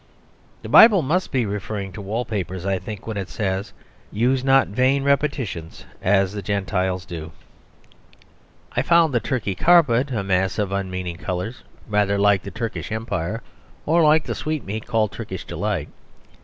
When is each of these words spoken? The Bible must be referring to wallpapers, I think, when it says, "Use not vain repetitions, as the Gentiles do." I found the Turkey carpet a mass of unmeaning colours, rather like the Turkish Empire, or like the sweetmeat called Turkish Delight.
The 0.63 0.67
Bible 0.67 1.03
must 1.03 1.31
be 1.31 1.45
referring 1.45 1.91
to 1.91 2.01
wallpapers, 2.01 2.65
I 2.65 2.79
think, 2.79 3.05
when 3.05 3.17
it 3.17 3.29
says, 3.29 3.71
"Use 4.11 4.43
not 4.43 4.67
vain 4.69 5.03
repetitions, 5.03 5.85
as 6.01 6.33
the 6.33 6.41
Gentiles 6.41 7.05
do." 7.05 7.31
I 8.75 8.81
found 8.81 9.13
the 9.13 9.19
Turkey 9.19 9.53
carpet 9.53 10.09
a 10.09 10.23
mass 10.23 10.57
of 10.57 10.71
unmeaning 10.71 11.17
colours, 11.17 11.61
rather 11.87 12.17
like 12.17 12.41
the 12.41 12.49
Turkish 12.49 12.91
Empire, 12.91 13.43
or 13.85 14.01
like 14.01 14.23
the 14.23 14.33
sweetmeat 14.33 14.87
called 14.87 15.11
Turkish 15.11 15.45
Delight. 15.45 15.89